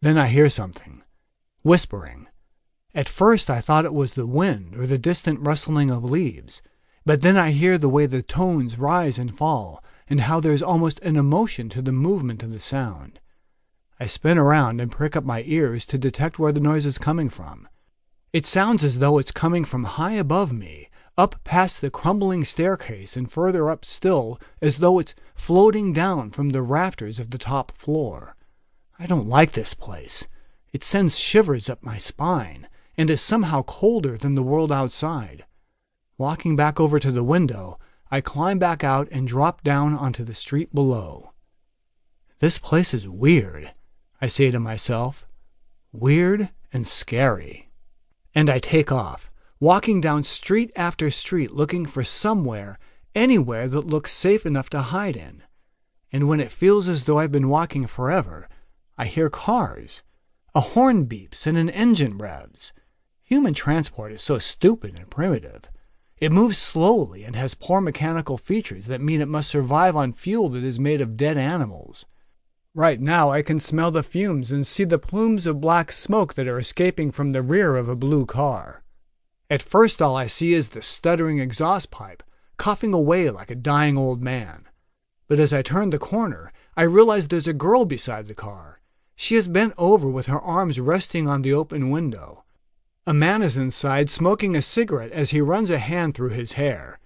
Then 0.00 0.16
I 0.16 0.28
hear 0.28 0.48
something 0.48 1.02
whispering. 1.62 2.28
At 2.94 3.08
first 3.08 3.50
I 3.50 3.60
thought 3.60 3.84
it 3.84 3.92
was 3.92 4.14
the 4.14 4.26
wind 4.26 4.76
or 4.76 4.86
the 4.86 4.96
distant 4.96 5.40
rustling 5.40 5.90
of 5.90 6.04
leaves, 6.04 6.62
but 7.04 7.22
then 7.22 7.36
I 7.36 7.50
hear 7.50 7.78
the 7.78 7.88
way 7.88 8.06
the 8.06 8.22
tones 8.22 8.78
rise 8.78 9.18
and 9.18 9.36
fall, 9.36 9.82
and 10.08 10.20
how 10.20 10.38
there 10.38 10.52
is 10.52 10.62
almost 10.62 11.00
an 11.00 11.16
emotion 11.16 11.68
to 11.70 11.82
the 11.82 11.90
movement 11.90 12.44
of 12.44 12.52
the 12.52 12.60
sound. 12.60 13.18
I 13.98 14.06
spin 14.06 14.38
around 14.38 14.80
and 14.80 14.92
prick 14.92 15.16
up 15.16 15.24
my 15.24 15.42
ears 15.46 15.84
to 15.86 15.98
detect 15.98 16.38
where 16.38 16.52
the 16.52 16.60
noise 16.60 16.86
is 16.86 16.96
coming 16.96 17.28
from. 17.28 17.68
It 18.32 18.46
sounds 18.46 18.84
as 18.84 19.00
though 19.00 19.18
it's 19.18 19.32
coming 19.32 19.64
from 19.64 19.82
high 19.82 20.14
above 20.14 20.52
me, 20.52 20.90
up 21.16 21.42
past 21.42 21.80
the 21.80 21.90
crumbling 21.90 22.44
staircase, 22.44 23.16
and 23.16 23.30
further 23.30 23.68
up 23.68 23.84
still, 23.84 24.38
as 24.62 24.78
though 24.78 25.00
it's 25.00 25.16
floating 25.34 25.92
down 25.92 26.30
from 26.30 26.50
the 26.50 26.62
rafters 26.62 27.18
of 27.18 27.30
the 27.30 27.38
top 27.38 27.72
floor. 27.72 28.36
I 28.98 29.06
don't 29.06 29.28
like 29.28 29.52
this 29.52 29.74
place. 29.74 30.26
It 30.72 30.82
sends 30.82 31.18
shivers 31.18 31.70
up 31.70 31.82
my 31.82 31.98
spine, 31.98 32.68
and 32.96 33.08
is 33.08 33.20
somehow 33.20 33.62
colder 33.62 34.16
than 34.16 34.34
the 34.34 34.42
world 34.42 34.72
outside. 34.72 35.44
Walking 36.18 36.56
back 36.56 36.80
over 36.80 36.98
to 36.98 37.12
the 37.12 37.22
window, 37.22 37.78
I 38.10 38.20
climb 38.20 38.58
back 38.58 38.82
out 38.82 39.06
and 39.12 39.28
drop 39.28 39.62
down 39.62 39.94
onto 39.94 40.24
the 40.24 40.34
street 40.34 40.74
below. 40.74 41.32
This 42.40 42.58
place 42.58 42.92
is 42.92 43.08
weird, 43.08 43.72
I 44.20 44.26
say 44.26 44.50
to 44.50 44.58
myself. 44.58 45.26
Weird 45.92 46.48
and 46.72 46.86
scary. 46.86 47.70
And 48.34 48.50
I 48.50 48.58
take 48.58 48.90
off, 48.90 49.30
walking 49.60 50.00
down 50.00 50.24
street 50.24 50.72
after 50.74 51.10
street 51.10 51.52
looking 51.52 51.86
for 51.86 52.02
somewhere, 52.02 52.78
anywhere 53.14 53.68
that 53.68 53.86
looks 53.86 54.12
safe 54.12 54.44
enough 54.44 54.70
to 54.70 54.80
hide 54.80 55.16
in. 55.16 55.44
And 56.12 56.26
when 56.26 56.40
it 56.40 56.50
feels 56.50 56.88
as 56.88 57.04
though 57.04 57.18
I've 57.18 57.32
been 57.32 57.48
walking 57.48 57.86
forever, 57.86 58.48
I 59.00 59.06
hear 59.06 59.30
cars. 59.30 60.02
A 60.56 60.60
horn 60.60 61.06
beeps 61.06 61.46
and 61.46 61.56
an 61.56 61.70
engine 61.70 62.18
revs. 62.18 62.72
Human 63.22 63.54
transport 63.54 64.10
is 64.10 64.22
so 64.22 64.40
stupid 64.40 64.98
and 64.98 65.08
primitive. 65.08 65.70
It 66.16 66.32
moves 66.32 66.58
slowly 66.58 67.22
and 67.22 67.36
has 67.36 67.54
poor 67.54 67.80
mechanical 67.80 68.36
features 68.36 68.88
that 68.88 69.00
mean 69.00 69.20
it 69.20 69.28
must 69.28 69.50
survive 69.50 69.94
on 69.94 70.12
fuel 70.12 70.48
that 70.48 70.64
is 70.64 70.80
made 70.80 71.00
of 71.00 71.16
dead 71.16 71.38
animals. 71.38 72.06
Right 72.74 73.00
now 73.00 73.30
I 73.30 73.42
can 73.42 73.60
smell 73.60 73.92
the 73.92 74.02
fumes 74.02 74.50
and 74.50 74.66
see 74.66 74.82
the 74.82 74.98
plumes 74.98 75.46
of 75.46 75.60
black 75.60 75.92
smoke 75.92 76.34
that 76.34 76.48
are 76.48 76.58
escaping 76.58 77.12
from 77.12 77.30
the 77.30 77.42
rear 77.42 77.76
of 77.76 77.88
a 77.88 77.94
blue 77.94 78.26
car. 78.26 78.82
At 79.48 79.62
first 79.62 80.02
all 80.02 80.16
I 80.16 80.26
see 80.26 80.54
is 80.54 80.70
the 80.70 80.82
stuttering 80.82 81.38
exhaust 81.38 81.92
pipe, 81.92 82.24
coughing 82.56 82.92
away 82.92 83.30
like 83.30 83.52
a 83.52 83.54
dying 83.54 83.96
old 83.96 84.20
man. 84.20 84.66
But 85.28 85.38
as 85.38 85.52
I 85.52 85.62
turn 85.62 85.90
the 85.90 85.98
corner, 86.00 86.52
I 86.76 86.82
realize 86.82 87.28
there's 87.28 87.46
a 87.46 87.52
girl 87.52 87.84
beside 87.84 88.26
the 88.26 88.34
car. 88.34 88.77
She 89.20 89.34
is 89.34 89.48
bent 89.48 89.74
over 89.76 90.08
with 90.08 90.26
her 90.26 90.40
arms 90.40 90.78
resting 90.78 91.28
on 91.28 91.42
the 91.42 91.52
open 91.52 91.90
window. 91.90 92.44
A 93.04 93.12
man 93.12 93.42
is 93.42 93.56
inside 93.56 94.10
smoking 94.10 94.54
a 94.54 94.62
cigarette 94.62 95.10
as 95.10 95.30
he 95.30 95.40
runs 95.40 95.70
a 95.70 95.80
hand 95.80 96.14
through 96.14 96.28
his 96.28 96.52
hair. 96.52 97.00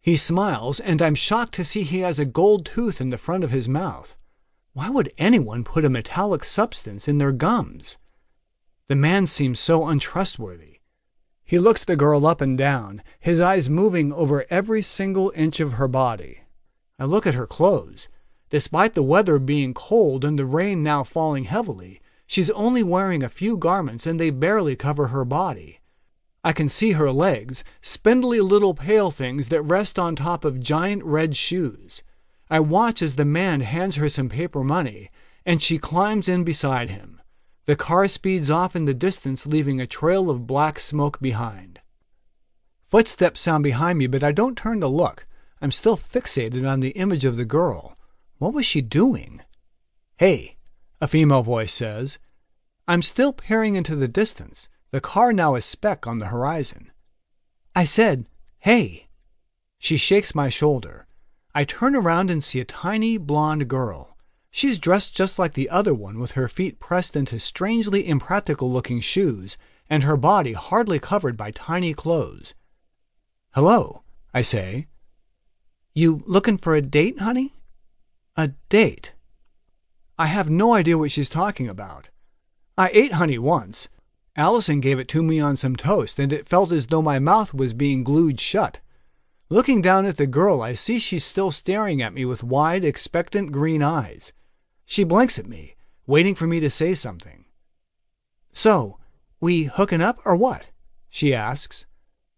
He 0.00 0.16
smiles, 0.16 0.78
and 0.78 1.02
I'm 1.02 1.16
shocked 1.16 1.54
to 1.54 1.64
see 1.64 1.82
he 1.82 1.98
has 1.98 2.20
a 2.20 2.24
gold 2.24 2.64
tooth 2.64 3.00
in 3.00 3.10
the 3.10 3.18
front 3.18 3.42
of 3.42 3.50
his 3.50 3.68
mouth. 3.68 4.14
Why 4.72 4.88
would 4.88 5.12
anyone 5.18 5.64
put 5.64 5.84
a 5.84 5.90
metallic 5.90 6.44
substance 6.44 7.08
in 7.08 7.18
their 7.18 7.32
gums? 7.32 7.98
The 8.86 8.94
man 8.94 9.26
seems 9.26 9.58
so 9.58 9.84
untrustworthy. 9.88 10.78
He 11.44 11.58
looks 11.58 11.84
the 11.84 11.96
girl 11.96 12.24
up 12.24 12.40
and 12.40 12.56
down, 12.56 13.02
his 13.18 13.40
eyes 13.40 13.68
moving 13.68 14.12
over 14.12 14.46
every 14.48 14.80
single 14.80 15.32
inch 15.34 15.58
of 15.58 15.72
her 15.72 15.88
body. 15.88 16.42
I 17.00 17.04
look 17.04 17.26
at 17.26 17.34
her 17.34 17.48
clothes. 17.48 18.08
Despite 18.50 18.94
the 18.94 19.02
weather 19.02 19.38
being 19.38 19.74
cold 19.74 20.24
and 20.24 20.38
the 20.38 20.46
rain 20.46 20.82
now 20.82 21.04
falling 21.04 21.44
heavily, 21.44 22.00
she's 22.26 22.50
only 22.50 22.82
wearing 22.82 23.22
a 23.22 23.28
few 23.28 23.56
garments 23.56 24.06
and 24.06 24.18
they 24.18 24.30
barely 24.30 24.74
cover 24.74 25.08
her 25.08 25.24
body. 25.24 25.80
I 26.42 26.52
can 26.52 26.68
see 26.68 26.92
her 26.92 27.10
legs, 27.10 27.62
spindly 27.82 28.40
little 28.40 28.72
pale 28.72 29.10
things 29.10 29.48
that 29.48 29.62
rest 29.62 29.98
on 29.98 30.16
top 30.16 30.44
of 30.44 30.60
giant 30.60 31.04
red 31.04 31.36
shoes. 31.36 32.02
I 32.48 32.60
watch 32.60 33.02
as 33.02 33.16
the 33.16 33.26
man 33.26 33.60
hands 33.60 33.96
her 33.96 34.08
some 34.08 34.30
paper 34.30 34.64
money, 34.64 35.10
and 35.44 35.62
she 35.62 35.76
climbs 35.76 36.28
in 36.28 36.44
beside 36.44 36.88
him. 36.88 37.20
The 37.66 37.76
car 37.76 38.08
speeds 38.08 38.48
off 38.48 38.74
in 38.74 38.86
the 38.86 38.94
distance, 38.94 39.46
leaving 39.46 39.78
a 39.78 39.86
trail 39.86 40.30
of 40.30 40.46
black 40.46 40.78
smoke 40.78 41.20
behind. 41.20 41.80
Footsteps 42.88 43.42
sound 43.42 43.62
behind 43.62 43.98
me, 43.98 44.06
but 44.06 44.24
I 44.24 44.32
don't 44.32 44.56
turn 44.56 44.80
to 44.80 44.88
look. 44.88 45.26
I'm 45.60 45.70
still 45.70 45.98
fixated 45.98 46.66
on 46.66 46.80
the 46.80 46.90
image 46.90 47.26
of 47.26 47.36
the 47.36 47.44
girl. 47.44 47.97
What 48.38 48.54
was 48.54 48.64
she 48.64 48.80
doing? 48.80 49.42
Hey, 50.16 50.56
a 51.00 51.08
female 51.08 51.42
voice 51.42 51.72
says. 51.72 52.18
I'm 52.86 53.02
still 53.02 53.32
peering 53.32 53.74
into 53.74 53.96
the 53.96 54.08
distance, 54.08 54.68
the 54.90 55.00
car 55.00 55.32
now 55.32 55.54
a 55.54 55.60
speck 55.60 56.06
on 56.06 56.18
the 56.18 56.26
horizon. 56.26 56.92
I 57.74 57.84
said, 57.84 58.28
Hey. 58.60 59.08
She 59.78 59.96
shakes 59.96 60.34
my 60.34 60.48
shoulder. 60.48 61.06
I 61.54 61.64
turn 61.64 61.94
around 61.94 62.30
and 62.30 62.42
see 62.42 62.60
a 62.60 62.64
tiny 62.64 63.16
blonde 63.18 63.68
girl. 63.68 64.16
She's 64.50 64.78
dressed 64.78 65.14
just 65.14 65.38
like 65.38 65.54
the 65.54 65.68
other 65.68 65.94
one, 65.94 66.18
with 66.18 66.32
her 66.32 66.48
feet 66.48 66.80
pressed 66.80 67.16
into 67.16 67.38
strangely 67.38 68.08
impractical 68.08 68.70
looking 68.70 69.00
shoes, 69.00 69.58
and 69.90 70.02
her 70.02 70.16
body 70.16 70.52
hardly 70.52 70.98
covered 70.98 71.36
by 71.36 71.50
tiny 71.50 71.94
clothes. 71.94 72.54
Hello, 73.54 74.02
I 74.32 74.42
say. 74.42 74.86
You 75.94 76.22
looking 76.26 76.58
for 76.58 76.74
a 76.74 76.82
date, 76.82 77.20
honey? 77.20 77.57
A 78.38 78.52
date. 78.68 79.14
I 80.16 80.26
have 80.26 80.48
no 80.48 80.72
idea 80.72 80.96
what 80.96 81.10
she's 81.10 81.28
talking 81.28 81.68
about. 81.68 82.10
I 82.76 82.88
ate 82.90 83.14
honey 83.14 83.36
once. 83.36 83.88
Allison 84.36 84.78
gave 84.78 85.00
it 85.00 85.08
to 85.08 85.24
me 85.24 85.40
on 85.40 85.56
some 85.56 85.74
toast, 85.74 86.20
and 86.20 86.32
it 86.32 86.46
felt 86.46 86.70
as 86.70 86.86
though 86.86 87.02
my 87.02 87.18
mouth 87.18 87.52
was 87.52 87.72
being 87.72 88.04
glued 88.04 88.38
shut. 88.38 88.78
Looking 89.48 89.82
down 89.82 90.06
at 90.06 90.18
the 90.18 90.28
girl, 90.28 90.62
I 90.62 90.74
see 90.74 91.00
she's 91.00 91.24
still 91.24 91.50
staring 91.50 92.00
at 92.00 92.14
me 92.14 92.24
with 92.24 92.44
wide, 92.44 92.84
expectant 92.84 93.50
green 93.50 93.82
eyes. 93.82 94.32
She 94.86 95.02
blinks 95.02 95.40
at 95.40 95.48
me, 95.48 95.74
waiting 96.06 96.36
for 96.36 96.46
me 96.46 96.60
to 96.60 96.70
say 96.70 96.94
something. 96.94 97.44
So, 98.52 98.98
we 99.40 99.64
hooking 99.64 100.00
up 100.00 100.20
or 100.24 100.36
what? 100.36 100.66
she 101.08 101.34
asks. 101.34 101.86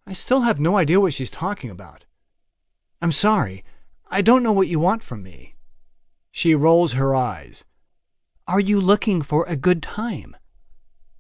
I 0.07 0.15
still 0.15 0.41
have 0.41 0.59
no 0.59 0.79
idea 0.79 0.99
what 0.99 1.13
she's 1.13 1.31
talking 1.31 1.69
about. 1.69 2.07
I'm 3.03 3.13
sorry. 3.13 3.65
I 4.11 4.23
don't 4.23 4.43
know 4.43 4.53
what 4.53 4.69
you 4.69 4.81
want 4.81 5.03
from 5.03 5.23
me. 5.23 5.57
She 6.31 6.55
rolls 6.55 6.93
her 6.93 7.15
eyes. 7.15 7.65
Are 8.47 8.61
you 8.61 8.81
looking 8.81 9.23
for 9.23 9.45
a 9.45 9.57
good 9.57 9.83
time? 9.83 10.37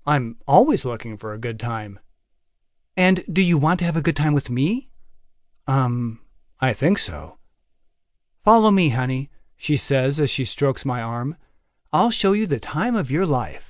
I'm 0.07 0.39
always 0.47 0.85
looking 0.85 1.17
for 1.17 1.33
a 1.33 1.39
good 1.39 1.61
time. 1.61 1.99
And 2.97 3.25
do 3.33 3.43
you 3.43 3.59
want 3.59 3.79
to 3.81 3.85
have 3.85 3.97
a 3.97 4.03
good 4.03 4.17
time 4.17 4.35
with 4.35 4.51
me? 4.51 4.91
Um, 5.67 6.21
I 6.61 6.73
think 6.73 6.99
so. 6.99 7.39
Follow 8.45 8.71
me, 8.71 8.91
honey, 8.91 9.31
she 9.57 9.77
says 9.77 10.19
as 10.19 10.31
she 10.31 10.45
strokes 10.45 10.85
my 10.85 11.03
arm. 11.03 11.37
I'll 11.93 12.11
show 12.11 12.33
you 12.33 12.47
the 12.47 12.59
time 12.61 12.97
of 12.97 13.11
your 13.11 13.27
life. 13.27 13.70